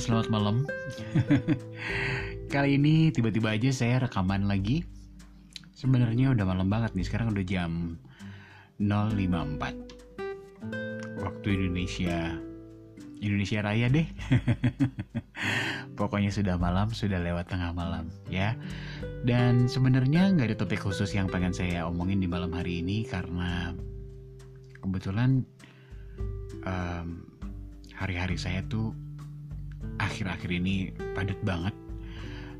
[0.00, 0.64] selamat malam.
[2.54, 4.80] Kali ini tiba-tiba aja saya rekaman lagi.
[5.76, 8.00] Sebenarnya udah malam banget nih, sekarang udah jam
[8.80, 11.20] 054.
[11.20, 12.32] Waktu Indonesia
[13.20, 14.08] Indonesia Raya deh.
[16.00, 18.56] Pokoknya sudah malam, sudah lewat tengah malam ya.
[19.20, 23.76] Dan sebenarnya nggak ada topik khusus yang pengen saya omongin di malam hari ini karena
[24.80, 25.44] kebetulan
[26.64, 27.20] um,
[27.92, 28.96] hari-hari saya tuh
[30.00, 31.74] akhir-akhir ini padat banget.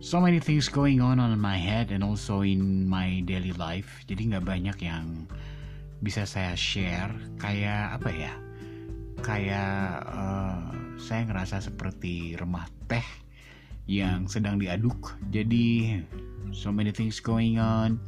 [0.01, 4.01] So many things going on on my head and also in my daily life.
[4.09, 5.29] Jadi nggak banyak yang
[6.01, 7.13] bisa saya share.
[7.37, 8.33] Kayak apa ya?
[9.21, 13.05] Kayak uh, saya ngerasa seperti remah teh
[13.85, 15.21] yang sedang diaduk.
[15.29, 16.01] Jadi
[16.57, 18.01] so many things going on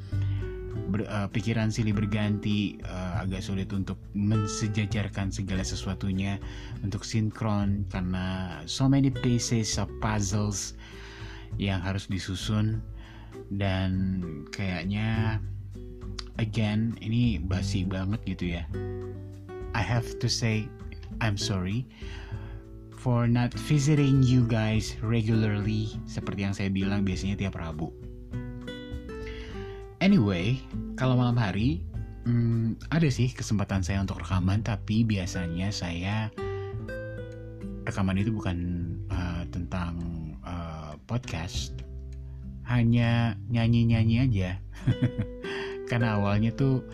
[0.88, 6.42] ber, uh, pikiran silih berganti uh, agak sulit untuk mensejajarkan segala sesuatunya
[6.82, 10.74] untuk sinkron karena so many pieces of puzzles
[11.56, 12.82] yang harus disusun.
[13.52, 14.20] Dan
[14.52, 15.40] kayaknya
[16.36, 18.64] again ini basi banget gitu ya.
[19.72, 20.68] I have to say
[21.24, 21.88] I'm sorry
[23.02, 27.90] for not visiting you guys regularly seperti yang saya bilang biasanya tiap Rabu.
[30.02, 30.58] Anyway,
[30.98, 31.86] kalau malam hari
[32.26, 36.30] hmm, ada sih kesempatan saya untuk rekaman, tapi biasanya saya
[37.82, 38.58] rekaman itu bukan
[39.10, 39.98] uh, tentang
[40.46, 41.74] uh, podcast,
[42.66, 44.50] hanya nyanyi-nyanyi aja.
[45.90, 46.86] Karena awalnya tuh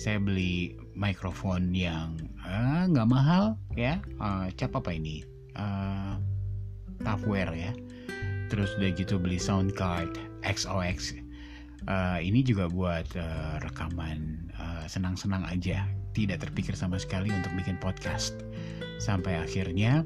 [0.00, 3.44] saya beli mikrofon yang eh, nggak uh, mahal
[3.76, 5.22] ya, uh, cap apa ini?
[5.54, 6.16] Uh,
[7.00, 7.72] Tafware ya.
[8.52, 11.16] Terus udah gitu beli sound card XOX
[11.88, 15.86] uh, ini juga buat uh, rekaman uh, senang-senang aja.
[16.10, 18.34] Tidak terpikir sama sekali untuk bikin podcast.
[18.98, 20.04] Sampai akhirnya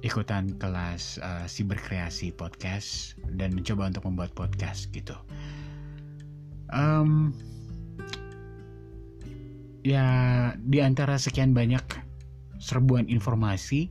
[0.00, 5.14] ikutan kelas uh, siberkreasi podcast dan mencoba untuk membuat podcast gitu.
[6.72, 7.36] Um,
[9.84, 10.06] ya
[10.60, 11.82] di antara sekian banyak
[12.60, 13.88] serbuan informasi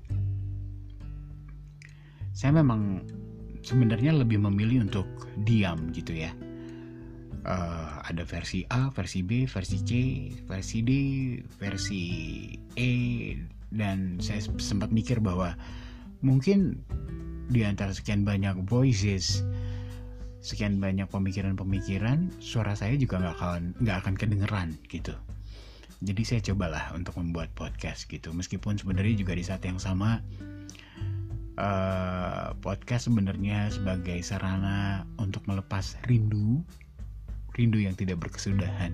[2.38, 3.04] saya memang
[3.66, 5.10] sebenarnya lebih memilih untuk
[5.44, 6.32] diam gitu ya
[7.46, 9.92] uh, ada versi A, versi B, versi C,
[10.48, 10.92] versi D,
[11.60, 12.04] versi
[12.76, 12.94] E
[13.70, 15.54] dan saya sempat mikir bahwa
[16.26, 16.82] mungkin
[17.50, 19.46] di antara sekian banyak voices
[20.40, 25.12] sekian banyak pemikiran-pemikiran suara saya juga nggak akan nggak akan kedengeran gitu.
[26.00, 28.32] Jadi saya cobalah untuk membuat podcast gitu.
[28.32, 30.24] Meskipun sebenarnya juga di saat yang sama
[31.60, 36.64] uh, podcast sebenarnya sebagai sarana untuk melepas rindu
[37.56, 38.94] rindu yang tidak berkesudahan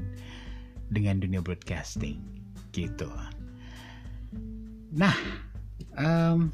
[0.94, 2.22] dengan dunia broadcasting
[2.76, 3.10] gitu.
[4.96, 5.16] Nah,
[5.98, 6.52] um,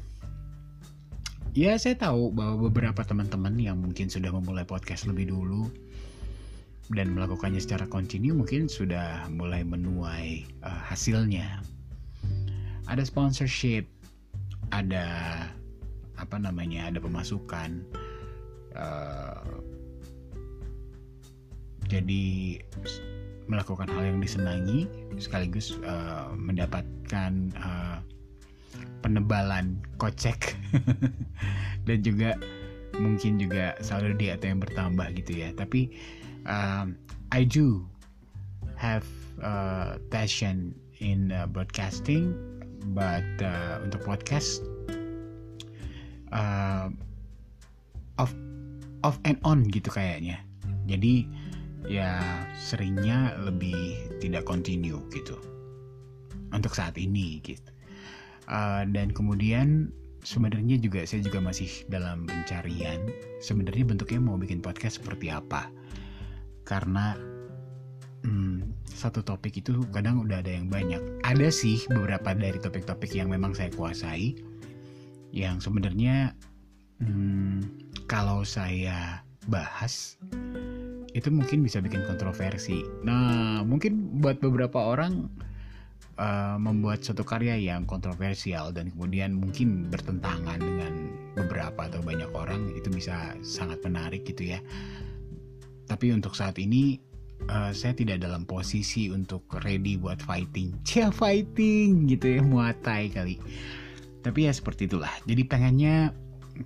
[1.52, 5.68] ya saya tahu bahwa beberapa teman-teman yang mungkin sudah memulai podcast lebih dulu
[6.92, 11.62] dan melakukannya secara kontinu mungkin sudah mulai menuai uh, hasilnya.
[12.90, 13.86] Ada sponsorship,
[14.74, 15.06] ada
[16.18, 17.86] apa namanya, ada pemasukan.
[18.72, 19.71] Uh,
[21.92, 22.24] jadi
[23.52, 24.88] melakukan hal yang disenangi
[25.20, 28.00] sekaligus uh, mendapatkan uh,
[29.04, 30.56] penebalan kocek.
[31.86, 32.38] Dan juga
[32.96, 35.52] mungkin juga salary atau yang bertambah gitu ya.
[35.52, 35.92] Tapi
[36.48, 36.96] um,
[37.28, 37.84] I do
[38.80, 39.04] have
[39.44, 40.72] uh, passion
[41.04, 42.32] in uh, broadcasting
[42.96, 44.64] but uh, untuk podcast
[46.32, 46.88] uh,
[48.18, 48.32] off
[49.02, 50.40] off and on gitu kayaknya.
[50.86, 51.26] Jadi
[51.86, 52.22] ya
[52.58, 55.38] seringnya lebih tidak kontinu gitu.
[56.52, 57.70] Untuk saat ini gitu.
[58.50, 59.88] Uh, dan kemudian
[60.22, 63.10] sebenarnya juga saya juga masih dalam pencarian
[63.42, 65.70] sebenarnya bentuknya mau bikin podcast seperti apa.
[66.62, 67.18] Karena
[68.22, 71.00] hmm, satu topik itu kadang udah ada yang banyak.
[71.26, 74.38] Ada sih beberapa dari topik-topik yang memang saya kuasai
[75.32, 76.36] yang sebenarnya
[77.00, 77.64] hmm,
[78.04, 80.20] kalau saya bahas
[81.12, 82.80] itu mungkin bisa bikin kontroversi.
[83.04, 85.28] Nah, mungkin buat beberapa orang
[86.16, 90.92] uh, membuat suatu karya yang kontroversial dan kemudian mungkin bertentangan dengan
[91.36, 94.60] beberapa atau banyak orang itu bisa sangat menarik gitu ya.
[95.88, 96.96] Tapi untuk saat ini
[97.52, 100.80] uh, saya tidak dalam posisi untuk ready buat fighting.
[100.88, 103.36] Cia fighting gitu ya, muatai kali.
[104.24, 105.12] Tapi ya seperti itulah.
[105.28, 106.14] Jadi pengennya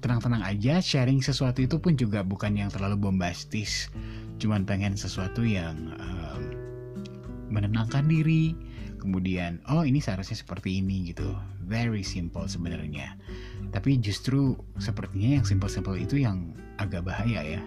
[0.02, 3.88] tenang-tenang aja, sharing sesuatu itu pun juga bukan yang terlalu bombastis
[4.36, 6.42] cuman pengen sesuatu yang um,
[7.48, 8.56] menenangkan diri.
[8.96, 11.36] Kemudian oh ini seharusnya seperti ini gitu.
[11.62, 13.14] Very simple sebenarnya.
[13.70, 17.60] Tapi justru sepertinya yang simpel-simpel itu yang agak bahaya ya.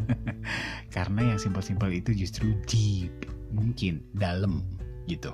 [0.94, 4.64] Karena yang simpel-simpel itu justru deep mungkin dalam
[5.08, 5.32] gitu.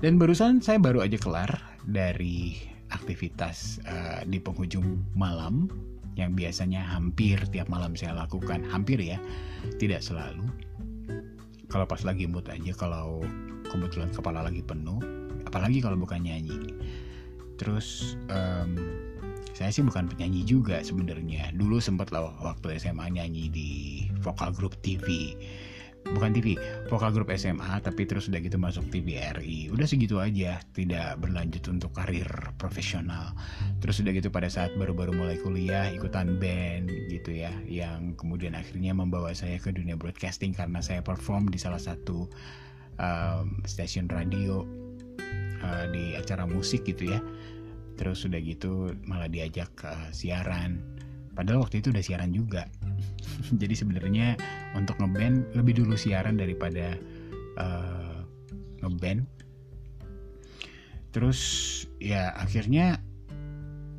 [0.00, 1.50] Dan barusan saya baru aja kelar
[1.84, 2.56] dari
[2.90, 5.68] aktivitas uh, di penghujung malam
[6.18, 9.18] yang biasanya hampir tiap malam saya lakukan hampir ya
[9.78, 10.46] tidak selalu.
[11.70, 13.22] Kalau pas lagi mood aja kalau
[13.70, 14.98] kebetulan kepala lagi penuh
[15.46, 16.74] apalagi kalau bukan nyanyi.
[17.60, 18.74] Terus um,
[19.54, 21.52] saya sih bukan penyanyi juga sebenarnya.
[21.52, 23.70] Dulu sempat lah waktu SMA nyanyi di
[24.24, 25.36] vokal grup TV
[26.10, 26.58] bukan TV
[26.88, 31.94] vokal grup SMA tapi terus udah gitu masuk TVRI udah segitu aja tidak berlanjut untuk
[31.94, 32.26] karir
[32.56, 33.36] profesional.
[33.78, 38.96] Terus udah gitu pada saat baru-baru mulai kuliah ikutan band gitu ya yang kemudian akhirnya
[38.96, 42.26] membawa saya ke dunia broadcasting karena saya perform di salah satu
[42.98, 44.66] um, stasiun radio
[45.62, 47.20] uh, di acara musik gitu ya.
[48.00, 50.99] Terus udah gitu malah diajak ke siaran
[51.40, 52.68] padahal waktu itu udah siaran juga.
[53.64, 54.36] Jadi sebenarnya
[54.76, 57.00] untuk ngeband lebih dulu siaran daripada
[57.56, 58.20] uh,
[58.84, 59.24] ngeband.
[61.16, 61.40] Terus
[61.96, 63.00] ya akhirnya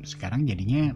[0.06, 0.94] sekarang jadinya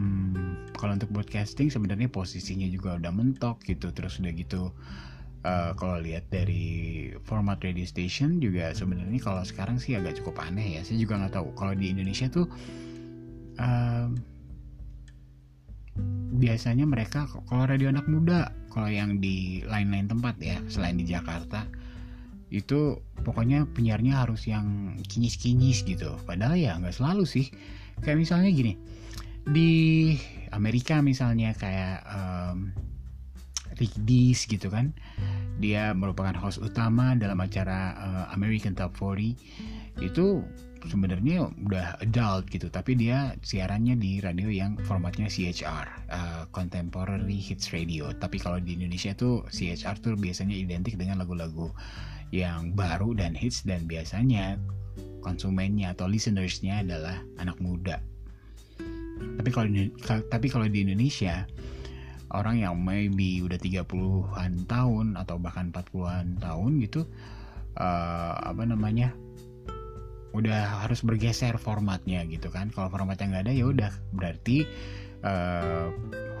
[0.00, 3.92] hmm, kalau untuk broadcasting sebenarnya posisinya juga udah mentok gitu.
[3.92, 4.72] Terus udah gitu
[5.44, 10.80] uh, kalau lihat dari format radio station juga sebenarnya kalau sekarang sih agak cukup aneh
[10.80, 10.88] ya.
[10.88, 11.52] Saya juga nggak tahu.
[11.52, 12.48] Kalau di Indonesia tuh
[13.60, 14.08] uh,
[16.36, 21.64] biasanya mereka kalau radio anak muda kalau yang di lain-lain tempat ya selain di Jakarta
[22.52, 26.14] itu pokoknya penyiarnya harus yang kinyis-kinyis gitu.
[26.22, 27.50] Padahal ya nggak selalu sih.
[28.06, 28.78] Kayak misalnya gini
[29.46, 30.14] di
[30.50, 32.74] Amerika misalnya kayak um,
[33.78, 34.90] Rick Dees gitu kan
[35.56, 40.44] dia merupakan host utama dalam acara uh, American Top 40 itu
[40.86, 47.74] sebenarnya udah adult gitu tapi dia siarannya di radio yang formatnya CHR uh, Contemporary Hits
[47.74, 48.10] Radio.
[48.14, 51.70] Tapi kalau di Indonesia tuh CHR tuh biasanya identik dengan lagu-lagu
[52.34, 54.58] yang baru dan hits dan biasanya
[55.22, 58.02] konsumennya atau listenersnya adalah anak muda.
[59.38, 59.68] Tapi kalau
[60.26, 61.46] tapi kalau di Indonesia
[62.34, 67.06] orang yang maybe udah 30-an tahun atau bahkan 40-an tahun gitu
[67.78, 69.14] uh, apa namanya
[70.36, 72.68] udah harus bergeser formatnya gitu kan.
[72.68, 73.92] Kalau formatnya nggak ada ya udah.
[74.12, 74.68] Berarti
[75.24, 75.88] uh,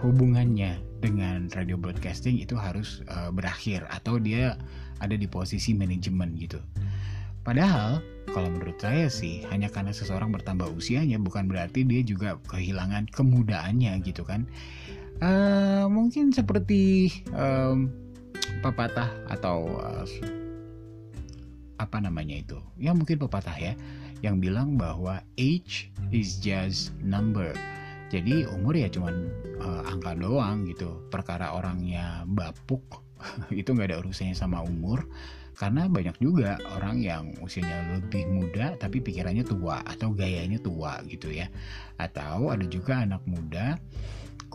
[0.04, 4.60] hubungannya dengan radio broadcasting itu harus uh, berakhir atau dia
[5.00, 6.60] ada di posisi manajemen gitu.
[7.46, 8.02] Padahal
[8.34, 13.96] kalau menurut saya sih hanya karena seseorang bertambah usianya bukan berarti dia juga kehilangan kemudaannya
[14.02, 14.44] gitu kan.
[15.16, 17.88] Uh, mungkin seperti um,
[18.60, 20.04] pepatah atau uh,
[21.76, 22.58] apa namanya itu?
[22.80, 23.72] Ya mungkin pepatah ya
[24.24, 27.52] yang bilang bahwa age is just number.
[28.08, 29.28] Jadi umur ya cuman
[29.60, 31.04] uh, angka doang gitu.
[31.10, 33.02] Perkara orangnya bapuk
[33.52, 35.04] itu nggak ada urusannya sama umur.
[35.56, 41.32] Karena banyak juga orang yang usianya lebih muda tapi pikirannya tua atau gayanya tua gitu
[41.32, 41.48] ya.
[41.96, 43.80] Atau ada juga anak muda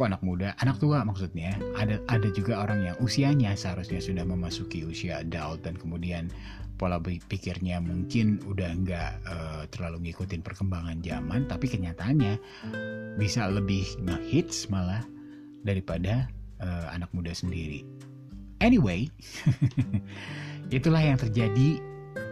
[0.02, 0.58] kok anak muda?
[0.58, 1.54] Anak tua maksudnya.
[1.78, 6.34] Ada ada juga orang yang usianya seharusnya sudah memasuki usia adult dan kemudian
[6.82, 12.42] pola pikirnya mungkin udah nggak uh, terlalu ngikutin perkembangan zaman tapi kenyataannya
[13.22, 15.06] bisa lebih ngehits malah
[15.62, 16.26] daripada
[16.58, 17.86] uh, anak muda sendiri.
[18.58, 19.06] Anyway
[20.74, 21.78] itulah yang terjadi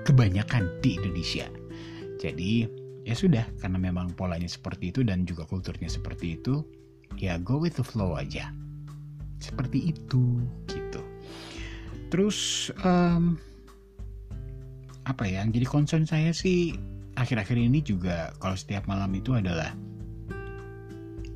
[0.09, 1.45] kebanyakan di Indonesia.
[2.17, 2.65] Jadi
[3.05, 6.65] ya sudah karena memang polanya seperti itu dan juga kulturnya seperti itu
[7.17, 8.51] ya go with the flow aja.
[9.39, 11.01] Seperti itu gitu.
[12.13, 13.39] Terus um,
[15.07, 16.77] apa ya yang jadi concern saya sih
[17.17, 19.73] akhir-akhir ini juga kalau setiap malam itu adalah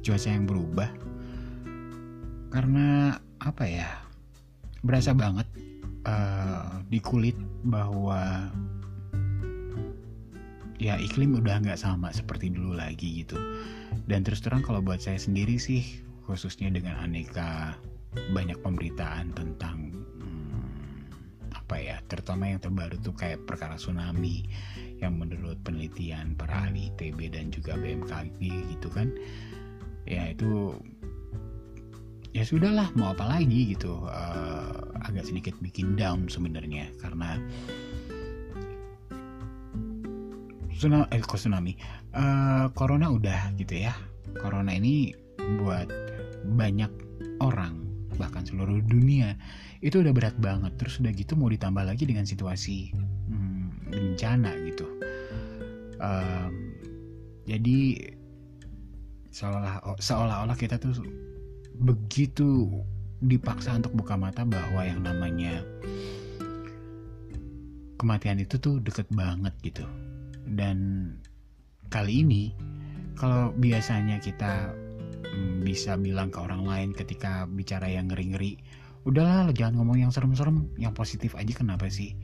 [0.04, 0.90] cuaca yang berubah.
[2.54, 3.90] Karena apa ya
[4.84, 5.48] berasa banget
[6.06, 8.52] uh, di kulit bahwa
[10.84, 13.40] ya iklim udah nggak sama seperti dulu lagi gitu.
[14.04, 17.80] Dan terus terang kalau buat saya sendiri sih khususnya dengan aneka
[18.36, 24.44] banyak pemberitaan tentang hmm, apa ya terutama yang terbaru tuh kayak perkara tsunami
[25.00, 28.40] yang menurut penelitian para ahli ITB dan juga BMKG
[28.76, 29.08] gitu kan
[30.04, 30.76] ya itu
[32.36, 34.04] ya sudahlah mau apa lagi gitu.
[34.04, 37.38] Uh, agak sedikit bikin down sebenarnya karena
[40.84, 41.74] tsunami, eh tsunami,
[42.12, 43.96] uh, corona udah gitu ya.
[44.36, 45.16] Corona ini
[45.64, 45.88] buat
[46.44, 46.92] banyak
[47.40, 47.80] orang
[48.20, 49.40] bahkan seluruh dunia
[49.80, 50.76] itu udah berat banget.
[50.76, 52.92] Terus udah gitu mau ditambah lagi dengan situasi
[53.32, 54.88] hmm, bencana gitu.
[56.04, 56.76] Um,
[57.48, 58.12] jadi
[59.32, 61.00] seolah seolah-olah kita tuh
[61.80, 62.68] begitu
[63.24, 65.64] dipaksa untuk buka mata bahwa yang namanya
[67.96, 69.88] kematian itu tuh deket banget gitu
[70.48, 70.78] dan
[71.88, 72.44] kali ini
[73.16, 74.74] kalau biasanya kita
[75.24, 78.58] mm, bisa bilang ke orang lain ketika bicara yang ngeri-ngeri
[79.04, 82.16] udahlah jangan ngomong yang serem-serem yang positif aja kenapa sih?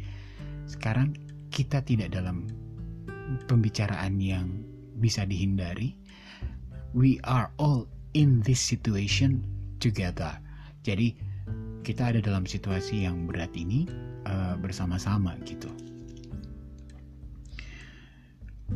[0.63, 1.11] Sekarang
[1.51, 2.47] kita tidak dalam
[3.51, 4.63] pembicaraan yang
[4.99, 5.99] bisa dihindari.
[6.95, 7.85] We are all
[8.17, 9.45] in this situation
[9.77, 10.39] together.
[10.81, 11.13] Jadi
[11.83, 13.85] kita ada dalam situasi yang berat ini
[14.25, 15.69] uh, bersama-sama gitu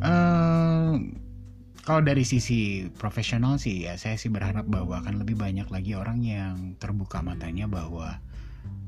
[0.02, 0.98] uh,
[1.84, 6.24] kalau dari sisi profesional sih ya saya sih berharap bahwa akan lebih banyak lagi orang
[6.24, 8.18] yang terbuka matanya bahwa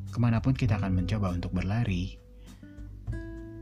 [0.08, 2.16] ke mana pun kita akan mencoba untuk berlari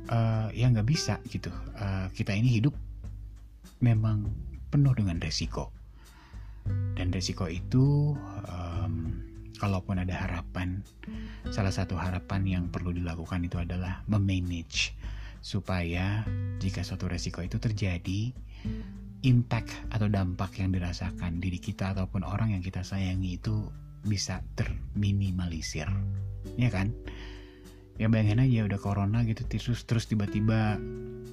[0.07, 1.51] uh, ya nggak bisa gitu.
[1.75, 2.75] Uh, kita ini hidup
[3.83, 4.31] memang
[4.71, 5.75] penuh dengan resiko.
[6.97, 8.17] Dan resiko itu
[8.49, 9.21] um,
[9.61, 10.81] kalaupun ada harapan
[11.53, 14.97] salah satu harapan yang perlu dilakukan itu adalah memanage
[15.45, 16.25] supaya
[16.57, 18.33] jika suatu resiko itu terjadi
[19.29, 23.69] impact atau dampak yang dirasakan diri kita ataupun orang yang kita sayangi itu
[24.09, 25.85] bisa terminimalisir.
[26.57, 26.97] Ya kan?
[28.01, 30.81] Ya bayangin aja udah corona gitu terus terus tiba-tiba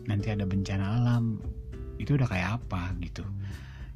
[0.03, 1.39] nanti ada bencana alam
[1.95, 3.23] itu udah kayak apa gitu?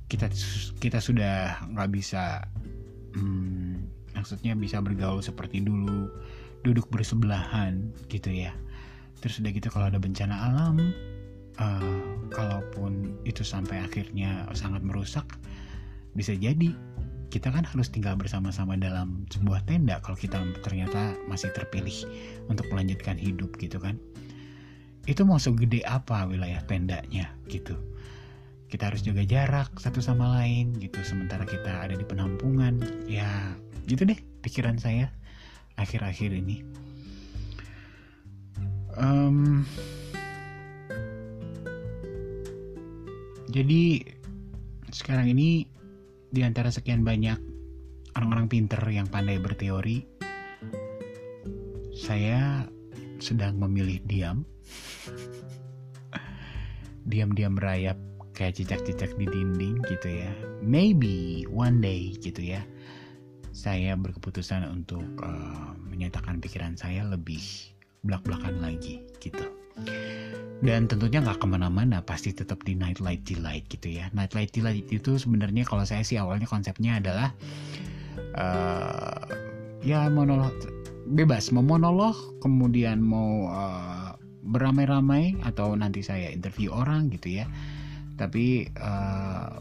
[0.07, 0.31] Kita
[0.79, 2.39] kita sudah nggak bisa
[3.19, 3.84] hmm,
[4.15, 6.07] maksudnya bisa bergaul seperti dulu
[6.63, 8.55] duduk bersebelahan gitu ya
[9.24, 10.93] terus udah gitu kalau ada bencana alam
[11.60, 15.25] uh, kalaupun itu sampai akhirnya sangat merusak
[16.15, 16.72] bisa jadi
[17.36, 22.07] kita kan harus tinggal bersama-sama dalam sebuah tenda kalau kita ternyata masih terpilih
[22.48, 24.00] untuk melanjutkan hidup gitu kan.
[25.03, 27.75] Itu mau segede apa wilayah tendanya gitu.
[28.72, 32.79] Kita harus jaga jarak satu sama lain gitu sementara kita ada di penampungan.
[33.03, 33.27] Ya
[33.84, 35.12] gitu deh pikiran saya
[35.75, 36.63] akhir-akhir ini
[39.00, 39.64] um,
[43.56, 44.04] Jadi
[44.92, 45.64] sekarang ini
[46.28, 47.40] di antara sekian banyak
[48.20, 50.04] orang-orang pinter yang pandai berteori,
[51.96, 52.68] saya
[53.24, 54.44] sedang memilih diam.
[57.10, 57.96] Diam-diam merayap
[58.36, 60.36] kayak cicak-cicak di dinding gitu ya.
[60.60, 62.60] Maybe one day gitu ya.
[63.56, 67.40] Saya berkeputusan untuk uh, menyatakan pikiran saya lebih
[68.06, 69.46] belak-belakan lagi gitu.
[70.64, 74.08] Dan tentunya nggak ke mana-mana pasti tetap di nightlight delight gitu ya.
[74.16, 77.36] Nightlight delight itu sebenarnya kalau saya sih awalnya konsepnya adalah
[78.40, 79.26] uh,
[79.84, 80.56] ya monolog
[81.06, 87.46] bebas mau monolog kemudian mau uh, beramai-ramai atau nanti saya interview orang gitu ya.
[88.16, 89.60] Tapi uh,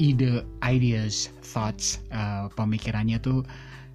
[0.00, 3.44] ide ideas thoughts uh, pemikirannya tuh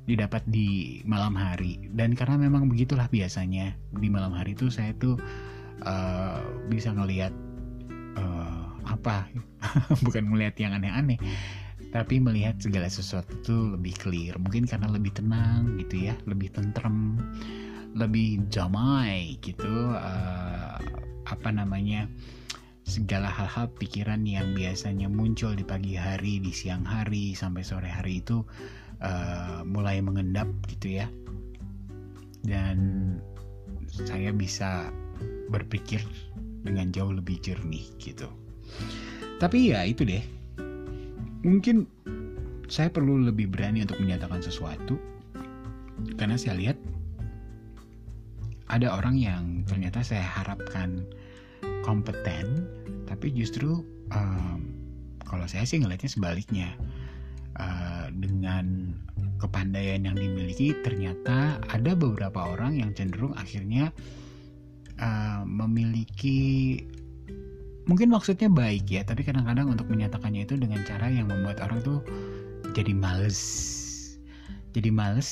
[0.07, 1.91] didapat di malam hari.
[1.91, 5.19] Dan karena memang begitulah biasanya di malam hari itu saya tuh
[5.83, 7.35] uh, bisa ngelihat
[8.15, 9.27] uh, apa?
[10.07, 11.19] Bukan melihat yang aneh-aneh
[11.87, 14.35] tapi melihat segala sesuatu itu lebih clear.
[14.39, 17.19] Mungkin karena lebih tenang gitu ya lebih tentrem
[17.97, 20.77] lebih damai gitu uh,
[21.27, 22.05] apa namanya
[22.87, 28.23] segala hal-hal pikiran yang biasanya muncul di pagi hari di siang hari sampai sore hari
[28.23, 28.47] itu
[29.03, 31.11] uh, mulai mengendap gitu ya
[32.47, 32.79] dan
[34.07, 34.87] saya bisa
[35.51, 35.99] berpikir
[36.63, 38.31] dengan jauh lebih jernih gitu.
[39.43, 40.23] Tapi ya itu deh.
[41.43, 41.87] Mungkin
[42.71, 44.95] saya perlu lebih berani untuk menyatakan sesuatu
[46.15, 46.77] karena saya lihat
[48.67, 51.07] ada orang yang ternyata saya harapkan
[51.87, 52.67] kompeten
[53.07, 54.59] tapi justru um,
[55.23, 56.69] kalau saya sih ngelihatnya sebaliknya.
[57.57, 58.93] Uh, dengan
[59.41, 63.89] kepandaian yang dimiliki ternyata ada beberapa orang yang cenderung akhirnya
[65.01, 66.85] uh, memiliki
[67.89, 71.99] mungkin maksudnya baik ya tapi kadang-kadang untuk menyatakannya itu dengan cara yang membuat orang tuh
[72.77, 73.41] jadi males.
[74.77, 75.29] Jadi males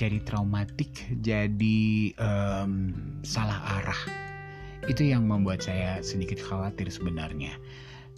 [0.00, 4.27] jadi traumatik jadi um, salah arah
[4.88, 7.54] itu yang membuat saya sedikit khawatir sebenarnya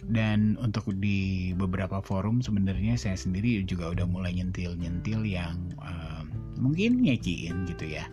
[0.09, 6.25] dan untuk di beberapa forum sebenarnya saya sendiri juga udah mulai nyentil-nyentil yang um,
[6.57, 8.09] mungkin nyekiin gitu ya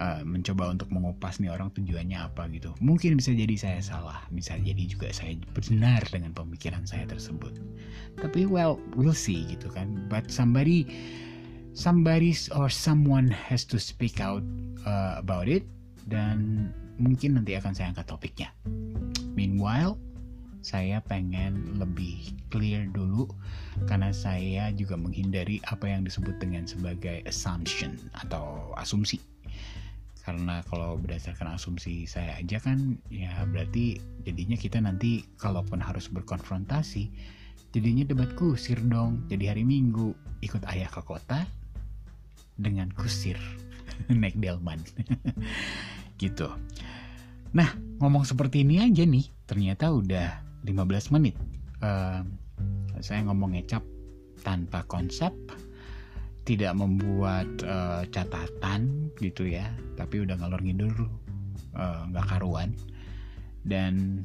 [0.00, 2.72] uh, mencoba untuk mengupas nih orang tujuannya apa gitu.
[2.82, 7.56] Mungkin bisa jadi saya salah, bisa jadi juga saya benar dengan pemikiran saya tersebut.
[8.20, 10.08] Tapi well, we'll see gitu kan.
[10.08, 10.88] But somebody,
[11.72, 14.44] somebody or someone has to speak out
[14.84, 15.64] uh, about it
[16.06, 18.48] dan mungkin nanti akan saya angkat topiknya.
[19.36, 20.00] Meanwhile,
[20.66, 23.30] saya pengen lebih clear dulu
[23.86, 27.94] karena saya juga menghindari apa yang disebut dengan sebagai assumption
[28.26, 29.22] atau asumsi.
[30.26, 37.06] Karena kalau berdasarkan asumsi saya aja kan ya berarti jadinya kita nanti kalaupun harus berkonfrontasi
[37.70, 39.22] jadinya debat kusir dong.
[39.30, 41.46] Jadi hari minggu ikut ayah ke kota
[42.58, 43.38] dengan kusir
[44.10, 44.80] naik delman
[46.16, 46.48] gitu.
[47.56, 51.36] Nah ngomong seperti ini aja nih ternyata udah 15 menit.
[51.80, 52.24] Uh,
[53.00, 53.84] saya ngomong ngecap
[54.40, 55.32] tanpa konsep
[56.46, 59.66] tidak membuat uh, catatan gitu ya
[59.98, 60.94] tapi udah ngalor ngidur
[61.74, 62.72] eh, nggak uh, karuan.
[63.66, 64.22] Dan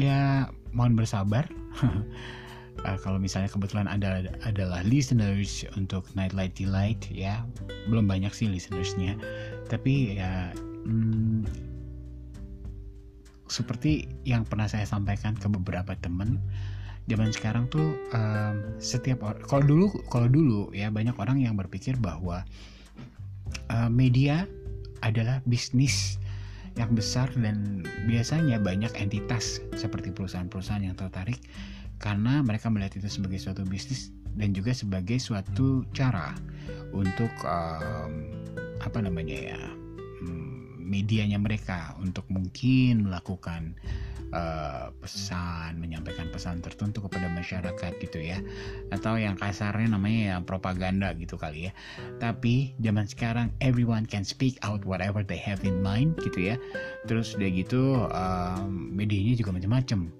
[0.00, 1.44] ya mohon bersabar.
[1.82, 7.44] Uh, kalau misalnya kebetulan ada adalah listeners untuk Nightlight Delight ya
[7.92, 9.18] belum banyak sih listenersnya.
[9.68, 10.56] Tapi ya
[10.86, 11.42] hmm,
[13.46, 16.38] seperti yang pernah saya sampaikan ke beberapa teman
[17.06, 22.42] zaman sekarang tuh um, setiap kalau dulu kalau dulu ya banyak orang yang berpikir bahwa
[23.70, 24.50] uh, media
[25.06, 26.18] adalah bisnis
[26.74, 31.38] yang besar dan biasanya banyak entitas seperti perusahaan-perusahaan yang tertarik
[32.02, 36.36] karena mereka melihat itu sebagai suatu bisnis dan juga sebagai suatu cara
[36.92, 38.28] untuk um,
[38.84, 39.60] apa namanya ya
[40.86, 43.74] medianya mereka untuk mungkin melakukan
[44.30, 48.38] uh, pesan, menyampaikan pesan tertentu kepada masyarakat gitu ya.
[48.94, 51.72] Atau yang kasarnya namanya ya propaganda gitu kali ya.
[52.22, 56.56] Tapi zaman sekarang everyone can speak out whatever they have in mind gitu ya.
[57.10, 60.10] Terus udah gitu um, medianya juga macam-macam.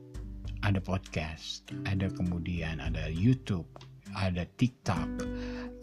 [0.67, 3.71] Ada podcast, ada kemudian ada YouTube,
[4.19, 5.23] ada TikTok,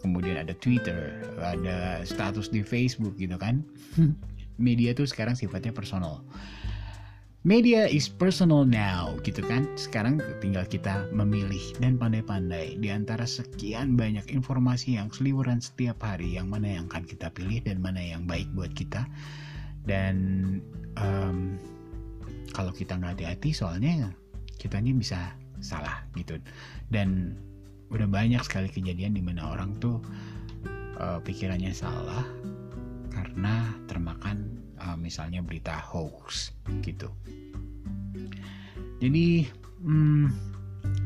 [0.04, 3.64] kemudian ada Twitter, ada status di Facebook gitu kan.
[4.56, 6.22] Media tuh sekarang sifatnya personal
[7.44, 9.68] Media is personal now, gitu kan?
[9.76, 16.40] Sekarang tinggal kita memilih dan pandai-pandai di antara sekian banyak informasi yang seliweran setiap hari,
[16.40, 19.04] yang mana yang akan kita pilih dan mana yang baik buat kita.
[19.84, 20.16] Dan
[20.96, 21.60] um,
[22.56, 24.08] kalau kita nggak hati-hati, soalnya
[24.56, 26.40] kitanya bisa salah gitu.
[26.88, 27.36] Dan
[27.92, 30.00] udah banyak sekali kejadian di mana orang tuh
[30.96, 32.24] uh, pikirannya salah
[33.14, 36.50] karena termakan uh, misalnya berita hoax
[36.82, 37.08] gitu.
[38.98, 39.46] Jadi
[39.86, 40.26] hmm,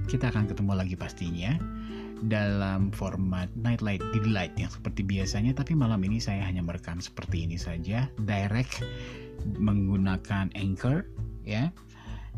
[0.09, 1.53] kita akan ketemu lagi pastinya
[2.25, 7.55] dalam format Nightlight Delight yang seperti biasanya tapi malam ini saya hanya merekam seperti ini
[7.55, 8.83] saja direct
[9.55, 11.07] menggunakan Anchor
[11.47, 11.71] ya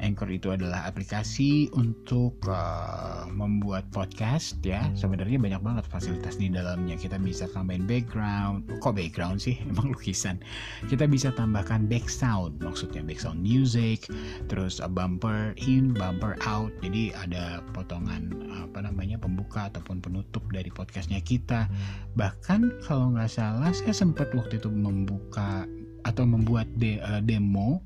[0.01, 4.89] Anchor itu adalah aplikasi untuk uh, membuat podcast ya.
[4.97, 6.97] Sebenarnya banyak banget fasilitas di dalamnya.
[6.97, 8.67] Kita bisa tambahin background.
[8.81, 9.61] Kok background sih?
[9.71, 10.41] Emang lukisan.
[10.89, 14.09] Kita bisa tambahkan back sound, maksudnya back sound music,
[14.49, 16.73] terus bumper in, bumper out.
[16.81, 21.69] Jadi ada potongan apa namanya pembuka ataupun penutup dari podcastnya kita.
[22.17, 25.69] Bahkan kalau nggak salah saya sempat waktu itu membuka
[26.05, 27.85] atau membuat de, uh, demo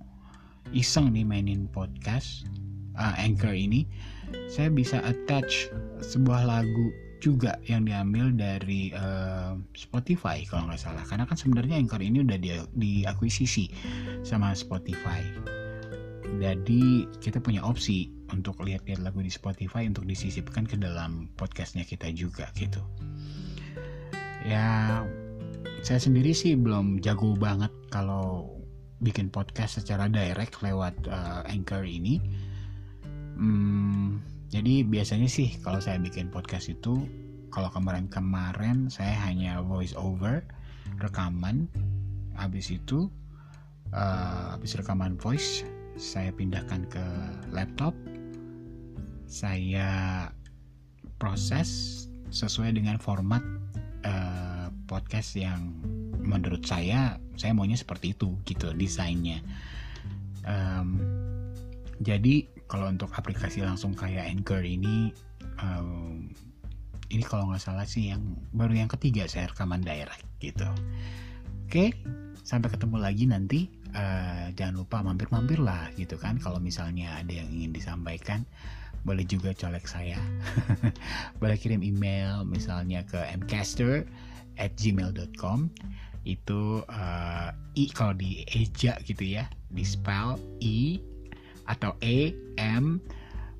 [0.72, 2.48] iseng nih mainin podcast
[2.96, 3.84] uh, Anchor ini,
[4.48, 5.68] saya bisa attach
[6.00, 6.88] sebuah lagu
[7.22, 11.04] juga yang diambil dari uh, Spotify kalau nggak salah.
[11.08, 13.72] Karena kan sebenarnya Anchor ini udah di, diakuisisi
[14.20, 15.24] sama Spotify.
[16.40, 22.10] Jadi kita punya opsi untuk lihat-lihat lagu di Spotify untuk disisipkan ke dalam podcastnya kita
[22.12, 22.82] juga gitu.
[24.44, 25.00] Ya
[25.80, 28.53] saya sendiri sih belum jago banget kalau
[29.04, 32.16] bikin podcast secara direct lewat uh, Anchor ini.
[33.36, 37.04] Hmm, jadi biasanya sih kalau saya bikin podcast itu,
[37.52, 40.40] kalau kemarin-kemarin saya hanya voice over,
[41.04, 41.68] rekaman,
[42.32, 43.12] habis itu,
[43.92, 45.68] uh, habis rekaman voice,
[46.00, 47.04] saya pindahkan ke
[47.52, 47.92] laptop,
[49.28, 50.26] saya
[51.20, 53.42] proses sesuai dengan format
[54.06, 55.74] uh, podcast yang
[56.24, 59.44] menurut saya saya maunya seperti itu gitu desainnya.
[60.44, 61.00] Um,
[62.00, 65.12] jadi kalau untuk aplikasi langsung kayak Anchor ini
[65.60, 66.28] um,
[67.12, 70.66] ini kalau nggak salah sih yang baru yang ketiga saya rekaman daerah gitu.
[71.68, 71.92] Oke
[72.44, 73.60] sampai ketemu lagi nanti.
[73.94, 76.34] Uh, jangan lupa mampir-mampir lah gitu kan.
[76.42, 78.42] Kalau misalnya ada yang ingin disampaikan
[79.04, 80.16] boleh juga colek saya.
[81.40, 84.08] Boleh kirim email misalnya ke mcaster
[84.56, 85.68] at gmail.com
[86.24, 91.00] itu uh, i kalau di eja gitu ya di spell i
[91.68, 93.00] atau e m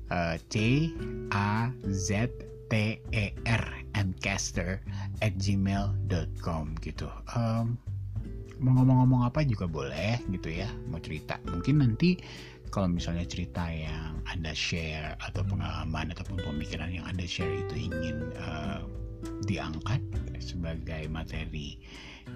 [0.09, 0.89] uh, c
[1.33, 2.29] a z
[2.69, 2.73] t
[3.13, 4.81] e r mcaster
[5.21, 7.07] at gmail.com gitu.
[7.37, 7.77] Um,
[8.59, 11.37] mau ngomong-ngomong apa juga boleh gitu ya mau cerita.
[11.45, 12.17] Mungkin nanti
[12.73, 18.33] kalau misalnya cerita yang anda share atau pengalaman ataupun pemikiran yang anda share itu ingin
[18.35, 18.83] uh,
[19.47, 20.01] diangkat
[20.45, 21.81] sebagai materi.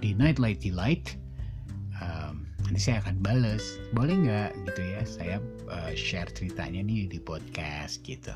[0.02, 1.14] Di Night Light Delight
[2.02, 3.78] um, nanti saya akan bales.
[3.94, 5.38] Boleh nggak gitu ya saya
[5.70, 8.34] uh, share ceritanya nih di podcast gitu.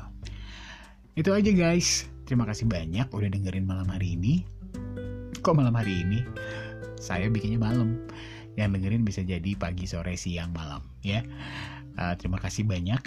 [1.18, 2.06] Itu aja guys.
[2.24, 4.46] Terima kasih banyak udah dengerin malam hari ini.
[5.44, 6.24] Kok malam hari ini?
[6.96, 8.00] Saya bikinnya malam.
[8.54, 11.20] Yang dengerin bisa jadi pagi sore siang malam ya.
[11.98, 13.02] Uh, terima kasih banyak.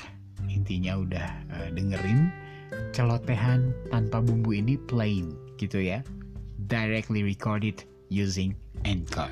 [0.48, 2.30] Intinya udah uh, dengerin
[2.94, 6.04] celotehan tanpa bumbu ini plain gitu ya.
[6.66, 9.30] Directly recorded using Anchor.